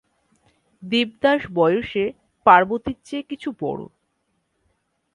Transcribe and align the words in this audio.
দেবদাস 0.83 1.41
বয়সে 1.53 2.05
পার্বতীর 2.45 2.97
চেয়ে 3.03 3.23
কিছু 3.23 3.49
বড়ো। 3.59 3.87